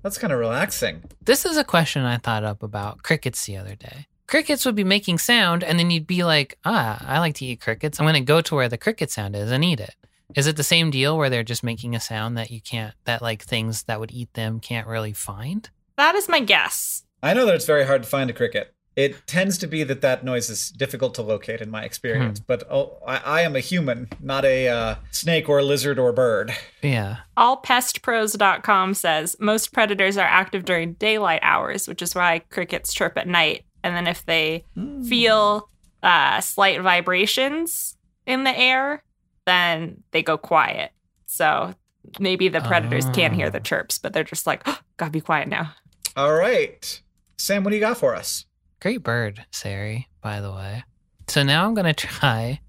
[0.02, 1.04] That's kind of relaxing.
[1.24, 4.08] This is a question I thought up about crickets the other day.
[4.28, 7.62] Crickets would be making sound, and then you'd be like, ah, I like to eat
[7.62, 8.00] crickets.
[8.00, 9.96] I'm going to go to where the cricket sound is and eat it.
[10.36, 13.22] Is it the same deal where they're just making a sound that you can't, that
[13.22, 15.70] like things that would eat them can't really find?
[15.98, 17.04] That is my guess.
[17.22, 18.74] I know that it's very hard to find a cricket.
[18.96, 22.64] It tends to be that that noise is difficult to locate in my experience, but
[22.70, 26.52] oh, I, I am a human, not a uh, snake or a lizard or bird.
[26.82, 27.18] Yeah.
[27.38, 33.28] Allpestpros.com says most predators are active during daylight hours, which is why crickets chirp at
[33.28, 33.66] night.
[33.84, 34.66] And then if they
[35.08, 35.70] feel
[36.04, 39.04] uh, slight vibrations in the air,
[39.46, 40.92] then they go quiet.
[41.26, 41.74] So
[42.20, 43.64] maybe the predators can't hear the Oh.
[43.64, 45.74] chirps, but they're just like, oh, gotta be quiet now.
[46.16, 47.02] All right.
[47.38, 48.46] Sam, what do you got for us?
[48.82, 50.84] Great bird, Ceri, by the way.
[51.28, 52.60] So now I'm going to try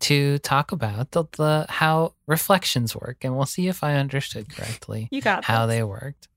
[0.00, 5.08] to talk about the, the how reflections work, and we'll see if I understood correctly
[5.10, 5.76] You got how this.
[5.76, 6.28] they worked.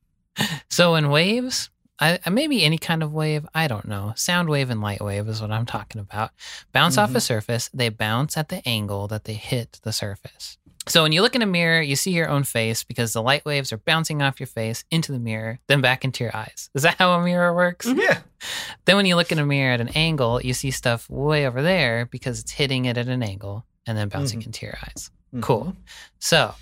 [0.70, 4.14] So in waves, I, maybe any kind of wave, I don't know.
[4.16, 6.32] Sound wave and light wave is what I'm talking about.
[6.72, 7.18] Bounce off mm-hmm.
[7.18, 10.58] a surface, they bounce at the angle that they hit the surface.
[10.88, 13.44] So when you look in a mirror, you see your own face because the light
[13.46, 16.70] waves are bouncing off your face into the mirror, then back into your eyes.
[16.74, 17.86] Is that how a mirror works?
[17.86, 18.20] Yeah.
[18.86, 21.62] Then when you look in a mirror at an angle, you see stuff way over
[21.62, 24.46] there because it's hitting it at an angle and then bouncing Mhm.
[24.48, 25.12] into your eyes.
[25.34, 25.42] Mhm.
[25.42, 25.76] Cool.
[26.20, 26.56] So,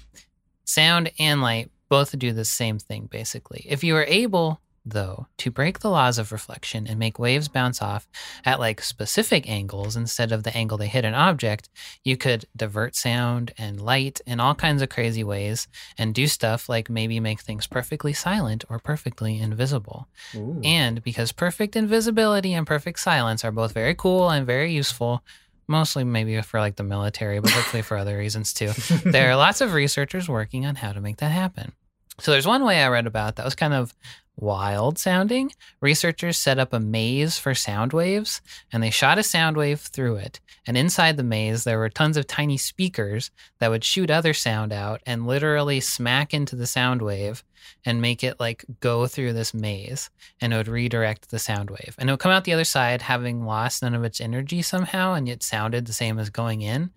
[0.63, 3.63] sound and light both do the same thing basically.
[3.69, 7.81] If you are able though to break the laws of reflection and make waves bounce
[7.81, 8.07] off
[8.45, 11.69] at like specific angles instead of the angle they hit an object,
[12.03, 15.67] you could divert sound and light in all kinds of crazy ways
[15.97, 20.07] and do stuff like maybe make things perfectly silent or perfectly invisible.
[20.35, 20.61] Ooh.
[20.63, 25.23] And because perfect invisibility and perfect silence are both very cool and very useful,
[25.67, 28.71] mostly maybe for like the military, but hopefully for other reasons too,
[29.05, 31.73] there are lots of researchers working on how to make that happen.
[32.19, 33.93] So there's one way I read about that was kind of
[34.37, 35.51] wild sounding.
[35.81, 40.17] Researchers set up a maze for sound waves and they shot a sound wave through
[40.17, 40.39] it.
[40.67, 44.73] And inside the maze, there were tons of tiny speakers that would shoot other sound
[44.73, 47.43] out and literally smack into the sound wave
[47.85, 50.09] and make it like go through this maze
[50.41, 51.95] and it would redirect the sound wave.
[51.97, 55.13] And it would come out the other side having lost none of its energy somehow
[55.13, 56.91] and yet sounded the same as going in.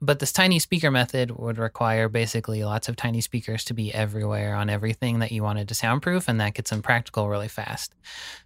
[0.00, 4.54] But this tiny speaker method would require basically lots of tiny speakers to be everywhere
[4.54, 7.94] on everything that you wanted to soundproof, and that gets impractical really fast.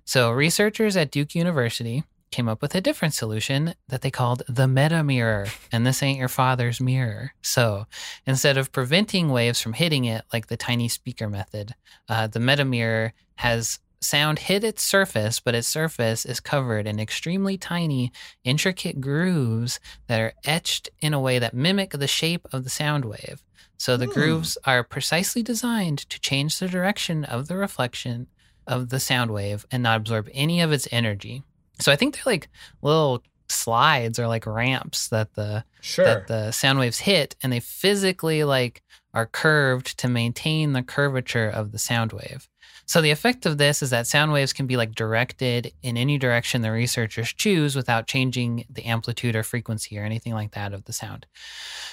[0.05, 2.05] So, researchers at Duke University
[2.35, 5.47] came up with a different solution that they called the meta mirror.
[5.71, 7.33] And this ain't your father's mirror.
[7.43, 7.87] So,
[8.27, 11.75] instead of preventing waves from hitting it like the tiny speaker method,
[12.09, 16.99] uh, the meta mirror has sound hit its surface, but its surface is covered in
[16.99, 18.11] extremely tiny,
[18.43, 23.05] intricate grooves that are etched in a way that mimic the shape of the sound
[23.05, 23.45] wave.
[23.79, 24.13] So the Hmm.
[24.13, 28.27] grooves are precisely designed to change the direction of the reflection
[28.67, 31.45] of the sound wave and not absorb any of its energy.
[31.81, 32.49] So I think they're like
[32.83, 36.05] little slides or like ramps that the Sure.
[36.05, 38.83] that the sound waves hit and they physically like
[39.15, 42.49] are curved to maintain the curvature of the sound wave.
[42.87, 46.19] So the effect of this is that sound waves can be like directed in any
[46.19, 50.85] direction the researchers choose without changing the amplitude or frequency or anything like that of
[50.85, 51.27] the sound.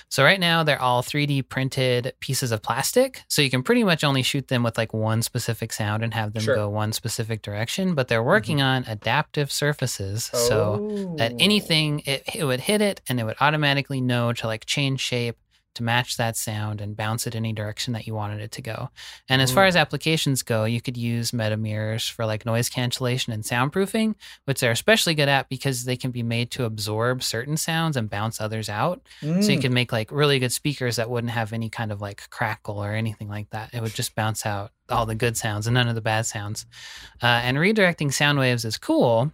[0.10, 4.04] So right now they're all 3D printed pieces of plastic, so you can pretty much
[4.04, 6.56] only shoot them with like one specific sound and have them Sure.
[6.56, 8.28] go one specific direction, but they're mm-hmm.
[8.28, 10.26] working on adaptive surfaces.
[10.34, 11.38] So that Oh.
[11.40, 15.38] anything it, it would hit it and it would automatically know to like change shape
[15.76, 18.90] to match that sound and bounce it any direction that you wanted it to go.
[19.30, 23.32] And as far as applications go, you could use meta mirrors for like noise cancellation
[23.32, 27.56] and soundproofing, which they're especially good at because they can be made to absorb certain
[27.58, 29.02] sounds and bounce others out.
[29.22, 29.62] So you Mm.
[29.62, 32.94] can make like really good speakers that wouldn't have any kind of like crackle or
[32.94, 33.74] anything like that.
[33.74, 36.66] It would just bounce out all the good sounds and none of the bad sounds.
[37.24, 39.32] Uh, and redirecting sound waves is cool,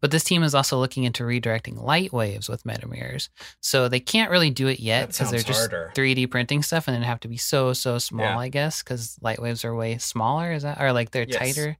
[0.00, 3.28] but this team is also looking into redirecting light waves with metamirrors.
[3.60, 5.92] So they can't really do it yet because they're just harder.
[5.94, 8.38] 3D printing stuff and it'd have to be so, so small, Yeah.
[8.38, 10.52] I guess, because light waves are way smaller.
[10.52, 11.38] Is that, or like they're Yes.
[11.38, 11.76] tighter?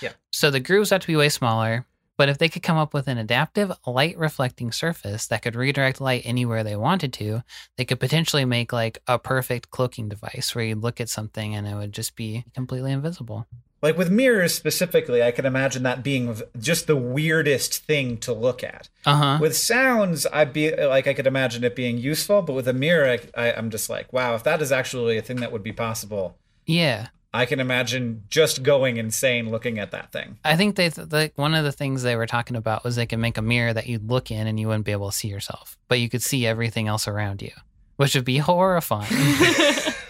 [0.00, 0.12] Yeah.
[0.32, 1.86] So the grooves have to be way smaller.
[2.18, 5.98] But if they could come up with an adaptive light reflecting surface that could redirect
[6.00, 7.42] light anywhere they wanted to,
[7.78, 11.66] they could potentially make like a perfect cloaking device where you'd look at something and
[11.66, 13.46] it would just be completely invisible.
[13.82, 18.62] Like with mirrors specifically, I can imagine that being just the weirdest thing to look
[18.62, 18.88] at.
[19.04, 19.38] Uh huh.
[19.40, 23.18] With sounds, I'd be like, I could imagine it being useful, but with a mirror,
[23.36, 25.72] I, I, I'm just like, wow, if that is actually a thing that would be
[25.72, 27.08] possible, Yeah.
[27.34, 30.36] I can imagine just going insane looking at that thing.
[30.44, 33.06] I think they th- like one of the things they were talking about was they
[33.06, 35.28] could make a mirror that you'd look in and you wouldn't be able to see
[35.28, 37.52] yourself, but you could see everything else around you,
[37.96, 39.08] which would be horrifying.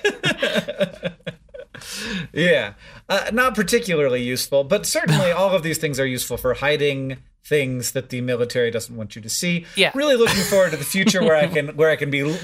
[2.33, 2.75] yeah,
[3.09, 7.91] uh, not particularly useful, but certainly all of these things are useful for hiding things
[7.93, 9.67] that the military doesn't want you to see.
[9.77, 9.91] Yeah.
[9.95, 12.37] really looking forward to the future where I can where I can be l-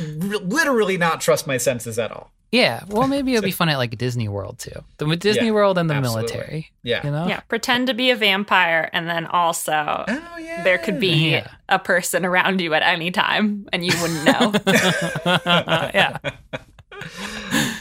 [0.43, 2.33] literally not trust my senses at all.
[2.51, 2.83] yeah.
[2.89, 4.83] Well, maybe it'd be fun at like Disney World too.
[4.97, 6.33] The Disney Yeah, World and the absolutely.
[6.35, 6.73] military.
[6.83, 7.05] Yeah.
[7.05, 7.29] You know?
[7.29, 10.64] Yeah, pretend to be a vampire, and then also Oh yeah.
[10.64, 11.49] there could be Yeah.
[11.69, 14.53] a person around you at any time, and you wouldn't know.
[15.95, 16.16] yeah.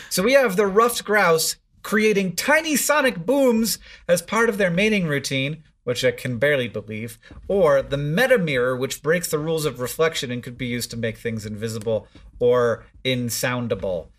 [0.09, 1.55] So we have the ruffed grouse
[1.87, 3.79] creating tiny sonic booms
[4.09, 5.63] as part of their mating routine.
[5.85, 7.17] which I can barely believe,
[7.47, 10.97] or the meta mirror, which breaks the rules of reflection and could be used to
[10.97, 12.09] make things invisible
[12.39, 14.09] or insoundable.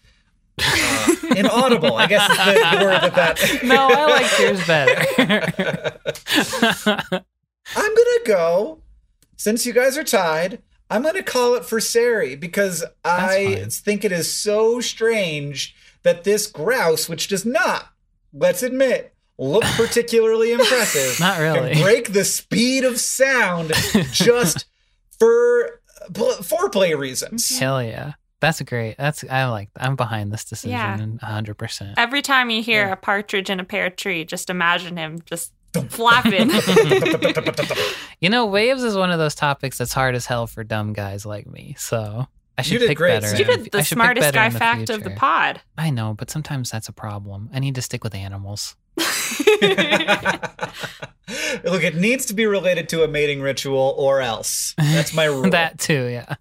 [0.59, 3.63] Uh, inaudible, I guess is the, word that that.
[3.63, 5.99] No, I like yours better.
[7.77, 8.81] I'm gonna go.
[9.37, 13.69] Since you guys are tied, I'm gonna call it for Ceri because I fine.
[13.69, 15.75] think it is so strange
[16.09, 17.87] that this grouse, which does not,
[18.33, 21.75] let's admit, look particularly impressive, Not really.
[21.75, 23.73] can break the speed of sound
[24.13, 24.65] just
[25.19, 27.47] for uh, pl- foreplay reasons.
[27.47, 27.59] Mm-hmm.
[27.65, 28.13] Hell yeah.
[28.41, 28.97] That's great.
[28.97, 29.69] That's I like.
[29.77, 30.97] I'm behind this decision Yeah.
[30.97, 31.55] 100.
[31.55, 35.53] percent Every time you hear a partridge in a pear tree, just imagine him just
[35.91, 36.51] flapping.
[38.21, 41.25] You know, waves is one of those topics that's hard as hell for dumb guys
[41.25, 41.77] like me.
[41.79, 42.27] So
[42.59, 43.29] I should did pick great, better.
[43.29, 43.39] Sam.
[43.39, 45.61] you did the I should pick smartest guy in the fact of the pod.
[45.77, 47.51] I know, but sometimes that's a problem.
[47.53, 48.77] I need to stick with animals.
[51.65, 54.75] Look, it needs to be related to a mating ritual or else.
[54.79, 55.51] That's my rule.
[55.51, 56.35] that too, yeah.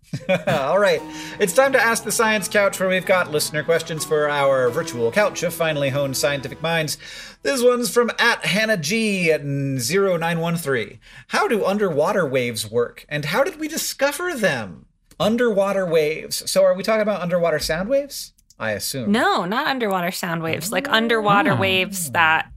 [0.47, 1.01] All right.
[1.39, 5.11] It's time to ask the science couch where we've got listener questions for our virtual
[5.11, 6.97] couch of finely honed scientific minds.
[7.43, 10.99] This one's from at Hannah G at 0913.
[11.27, 14.85] How do underwater waves work and how did we discover them?
[15.19, 16.49] Underwater waves.
[16.49, 18.33] So are we talking about underwater sound waves?
[18.59, 19.11] I assume.
[19.11, 21.57] no, not underwater sound waves, like underwater Oh.
[21.57, 22.51] waves that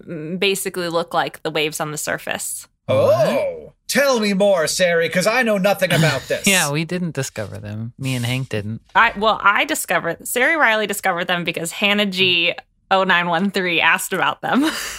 [0.00, 2.68] mm, basically look like the waves on the surface.
[2.88, 3.72] Oh.
[3.88, 6.46] Tell me more, Ceri, because I know nothing about this.
[6.46, 7.92] Yeah, we didn't discover them.
[7.98, 8.80] Me and Hank didn't.
[8.94, 12.54] I well, I discovered Ceri Riley discovered them because Hannah G
[12.90, 14.62] 0913 asked about them.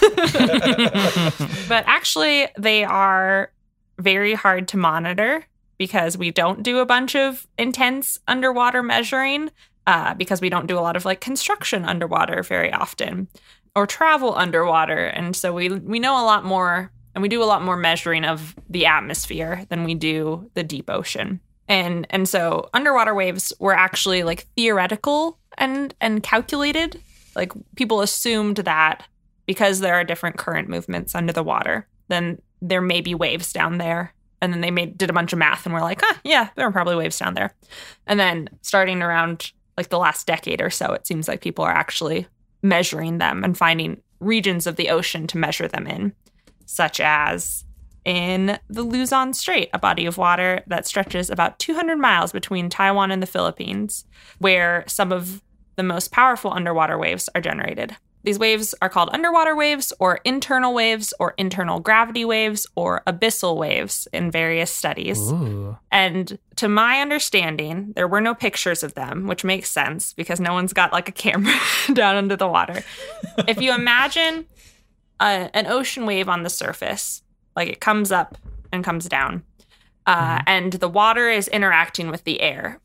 [1.68, 3.50] but actually, they are
[3.98, 5.44] very hard to monitor
[5.78, 9.50] because we don't do a bunch of intense underwater measuring
[9.86, 13.28] uh, because we don't do a lot of like construction underwater very often
[13.76, 17.44] or travel underwater, and so we we know a lot more and we do a
[17.44, 21.40] lot more measuring of the atmosphere than we do the deep ocean.
[21.68, 27.00] And and so underwater waves were actually like theoretical and and calculated.
[27.34, 29.06] Like people assumed that
[29.46, 33.78] because there are different current movements under the water, then there may be waves down
[33.78, 34.14] there.
[34.44, 36.66] And then they made did a bunch of math and were like, huh, yeah, there
[36.66, 37.54] are probably waves down there.
[38.06, 41.72] And then starting around like the last decade or so, it seems like people are
[41.72, 42.26] actually
[42.62, 46.12] measuring them and finding regions of the ocean to measure them in,
[46.66, 47.64] such as
[48.04, 53.10] in the Luzon Strait, a body of water that stretches about 200 miles between Taiwan
[53.10, 54.04] and the Philippines,
[54.38, 55.42] where some of
[55.76, 57.96] the most powerful underwater waves are generated.
[58.24, 63.56] These waves are called underwater waves, or internal waves, or internal gravity waves, or abyssal
[63.56, 65.18] waves in various studies.
[65.30, 65.76] Ooh.
[65.92, 70.54] And to my understanding, there were no pictures of them, which makes sense because no
[70.54, 71.54] one's got like a camera
[71.92, 72.82] down under the water.
[73.46, 74.46] if you imagine
[75.20, 77.22] a, an ocean wave on the surface,
[77.54, 78.38] like it comes up
[78.72, 79.44] and comes down,
[80.06, 82.80] uh, and the water is interacting with the air.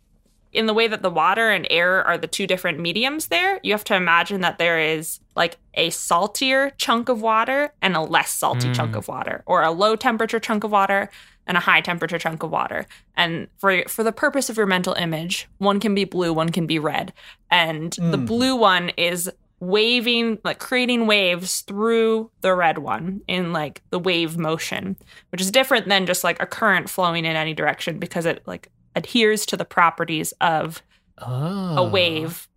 [0.51, 3.71] In the way that the water and air are the two different mediums there, you
[3.73, 8.31] have to imagine that there is like a saltier chunk of water and a less
[8.31, 8.73] salty Mm.
[8.73, 11.09] chunk of water, or a low temperature chunk of water
[11.45, 12.87] and a high temperature chunk of water.
[13.15, 16.65] And for for the purpose of your mental image, one can be blue, one can
[16.65, 17.13] be red.
[17.51, 18.25] And the Mm.
[18.25, 19.31] blue one is
[19.61, 24.95] waving like creating waves through the red one in like the wave motion,
[25.31, 28.69] which is different than just like a current flowing in any direction because it like
[28.99, 30.83] adheres to the properties of
[31.21, 31.25] Oh.
[31.25, 31.89] a ah.
[31.89, 32.47] wave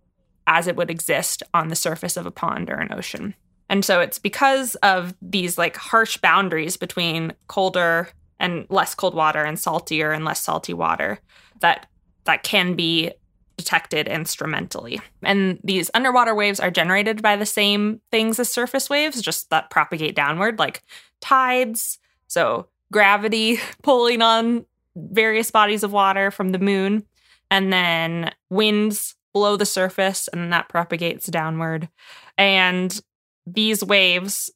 [0.47, 3.33] as it would exist on the surface of a pond or an ocean.
[3.69, 9.43] And so it's because of these like harsh boundaries between colder and less cold water
[9.43, 11.19] and saltier and less salty water
[11.61, 11.87] that
[12.25, 13.11] that can be
[13.57, 14.99] detected instrumentally.
[15.21, 19.69] And these underwater waves are generated by the same things as surface waves, just that
[19.69, 20.83] propagate downward, like
[21.21, 24.65] tides, so gravity pulling on
[24.95, 27.03] various bodies of water from the moon,
[27.49, 31.89] and then winds below the surface, and then that propagates downward.
[32.37, 32.99] And
[33.45, 34.51] these waves,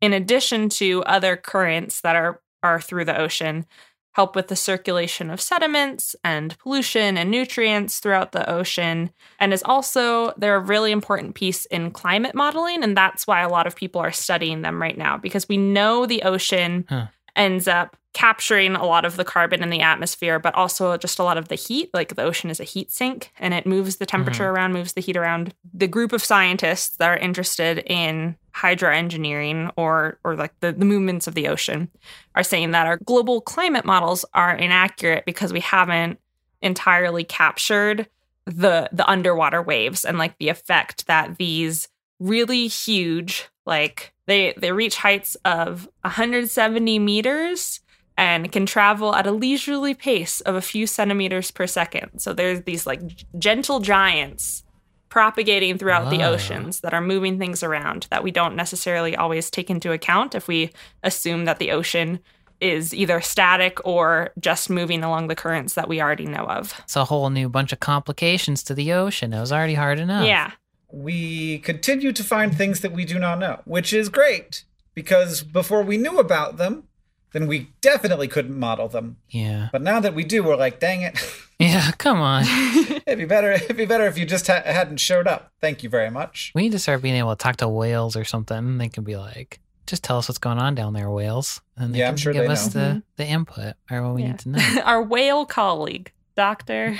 [0.00, 3.66] in addition to other currents that are, are through the ocean,
[4.12, 9.62] help with the circulation of sediments and pollution and nutrients throughout the ocean and is
[9.64, 13.76] also they're a really important piece in climate modeling and that's why a lot of
[13.76, 17.06] people are studying them right now because we know the ocean Huh.
[17.36, 21.22] ends up capturing a lot of the carbon in the atmosphere but also just a
[21.22, 21.88] lot of the heat.
[21.94, 24.56] Like the ocean is a heat sink and it moves the temperature mm-hmm.
[24.56, 25.54] around moves the heat around.
[25.72, 31.28] The group of scientists that are interested in hydroengineering or or like the, the movements
[31.28, 31.92] of the ocean
[32.34, 36.18] are saying that our global climate models are inaccurate because we haven't
[36.60, 38.08] entirely captured
[38.46, 41.86] the the underwater waves and like the effect that these
[42.18, 47.80] really huge Like they they reach heights of 170 meters
[48.18, 52.18] and can travel at a leisurely pace of a few centimeters per second.
[52.18, 53.00] So there's these like
[53.38, 54.64] gentle giants
[55.08, 59.70] propagating throughout the oceans that are moving things around that we don't necessarily always take
[59.70, 60.70] into account if we
[61.02, 62.18] assume that the ocean
[62.60, 66.74] is either static or just moving along the currents that we already know of.
[66.80, 69.32] It's a whole new bunch of complications to the ocean.
[69.32, 70.26] It was already hard enough.
[70.26, 70.50] Yeah.
[70.90, 74.64] we continue to find things that we do not know, which is great
[74.94, 76.87] because before we knew about them,
[77.32, 79.16] then we definitely couldn't model them.
[79.28, 79.68] Yeah.
[79.72, 81.18] But now that we do, we're like, dang it.
[81.60, 82.44] Yeah, come on.
[83.04, 83.50] it'd be better.
[83.50, 85.50] It'd be better if you just ha- hadn't showed up.
[85.60, 86.52] Thank you very much.
[86.54, 88.78] We need to start being able to talk to whales or something.
[88.78, 89.58] They can be like,
[89.88, 91.60] just tell us what's going on down there, whales.
[91.76, 92.80] And they Yeah, can I'm sure give they us know.
[92.80, 92.98] the, mm-hmm.
[93.16, 94.28] the input or what we Yeah.
[94.28, 94.82] need to know.
[94.84, 96.96] Our whale colleague, Dr.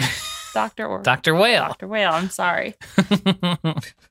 [0.55, 0.87] Dr.
[0.87, 1.35] Or Dr.
[1.35, 1.69] Whale.
[1.69, 1.89] Dr.
[1.89, 2.75] Whale, I'm sorry.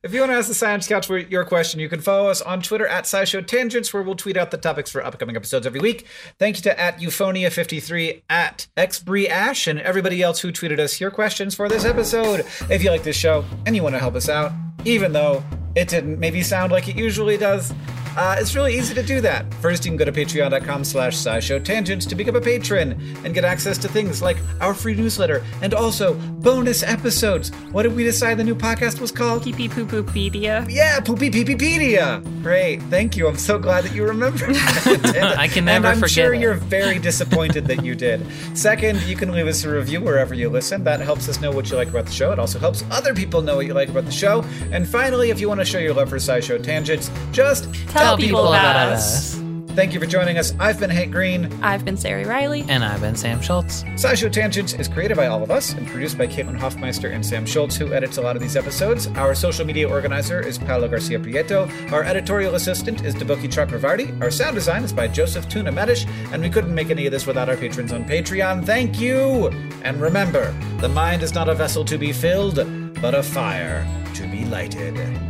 [0.03, 2.41] If you want to ask the Science Couch for your question, you can follow us
[2.41, 5.81] on Twitter at SciShow Tangents, where we'll tweet out the topics for upcoming episodes every
[5.81, 6.05] week.
[6.39, 11.55] Thank you to at Euphonia53, at XBreAsh, and everybody else who tweeted us your questions
[11.55, 12.45] for this episode.
[12.69, 14.53] If you like this show and you want to help us out,
[14.85, 15.43] even though
[15.75, 17.73] it didn't maybe sound like it usually does,
[18.17, 19.53] uh, it's really easy to do that.
[19.55, 23.45] First, you can go to patreon.com slash scishow tangents to become a patron and get
[23.45, 27.49] access to things like our free newsletter and also bonus episodes.
[27.71, 29.43] What did we decide the new podcast was called?
[29.43, 30.67] Pee pee poo poopedia.
[30.69, 32.23] Yeah, Poopy Peepepedia.
[32.41, 33.27] Great, thank you.
[33.27, 34.55] I'm so glad that you remembered.
[34.55, 35.35] that.
[35.37, 36.41] I can never and I'm forget sure it.
[36.41, 38.25] you're very disappointed that you did.
[38.55, 40.83] Second, you can leave us a review wherever you listen.
[40.83, 42.31] That helps us know what you like about the show.
[42.31, 44.43] It also helps other people know what you like about the show.
[44.71, 48.47] And finally, if you want to show your love for SciShow Tangents, just Tell people
[48.47, 49.37] about us.
[49.77, 50.55] Thank you for joining us.
[50.59, 51.53] I've been Hank Green.
[51.61, 52.65] I've been Ceri Riley.
[52.67, 53.83] And I've been Sam Schultz.
[53.83, 57.45] SciShow Tangents is created by all of us and produced by Caitlin Hoffmeister and Sam
[57.45, 59.05] Schultz, who edits a lot of these episodes.
[59.09, 61.69] Our social media organizer is Paolo Garcia Prieto.
[61.91, 64.19] Our editorial assistant is Deboki Chakravarti.
[64.19, 66.09] Our sound design is by Joseph Tuna Medina.
[66.31, 68.65] And we couldn't make any of this without our patrons on Patreon.
[68.65, 69.49] Thank you!
[69.83, 72.55] And remember, the mind is not a vessel to be filled,
[72.99, 73.85] but a fire
[74.15, 75.26] to be lighted.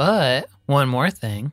[0.00, 1.52] But one more thing.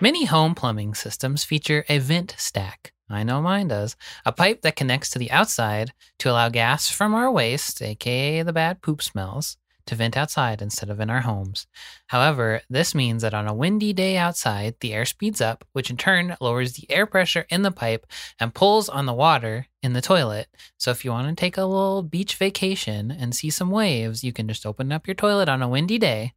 [0.00, 2.94] Many home plumbing systems feature a vent stack.
[3.10, 3.96] I know mine does.
[4.24, 8.54] A pipe that connects to the outside to allow gas from our waste, aka the
[8.54, 11.66] bad poop smells, to vent outside instead of in our homes.
[12.06, 15.98] However, this means that on a windy day outside, the air speeds up, which in
[15.98, 18.06] turn lowers the air pressure in the pipe
[18.40, 20.48] and pulls on the water in the toilet.
[20.78, 24.32] So if you want to take a little beach vacation and see some waves, you
[24.32, 26.32] can just open up your toilet on a windy day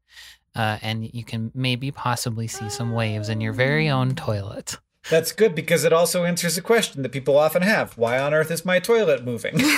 [0.58, 4.78] uh, and you can maybe possibly see some waves in your very own toilet.
[5.10, 8.51] That's good because it also answers a question that people often have Why on earth
[8.51, 9.55] is my toilet moving?
[9.58, 9.70] Not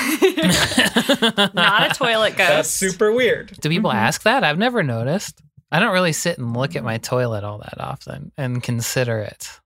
[1.92, 2.50] a toilet ghost.
[2.50, 3.56] That's super weird.
[3.62, 4.44] Do people ask that?
[4.44, 5.40] I've never noticed.
[5.72, 9.60] I don't really sit and look at my toilet all that often and consider it.